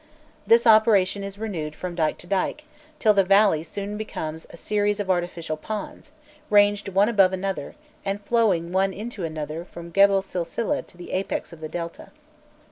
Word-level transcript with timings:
This 0.47 0.65
operation 0.65 1.23
is 1.23 1.37
renewed 1.37 1.75
from 1.75 1.93
dyke 1.93 2.17
to 2.17 2.25
dyke, 2.25 2.65
till 2.97 3.13
the 3.13 3.23
valley 3.23 3.61
soon 3.63 3.97
becomes 3.97 4.47
a 4.49 4.57
series 4.57 4.99
of 4.99 5.11
artificial 5.11 5.57
ponds, 5.57 6.09
ranged 6.49 6.89
one 6.89 7.07
above 7.07 7.33
another, 7.33 7.75
and 8.03 8.19
flowing 8.19 8.71
one 8.71 8.93
into 8.93 9.23
another 9.25 9.63
from 9.63 9.91
Grebel 9.91 10.23
Silsileh 10.23 10.87
to 10.87 10.97
the 10.97 11.11
apex 11.11 11.53
of 11.53 11.59
the 11.61 11.69
Delta. 11.69 12.09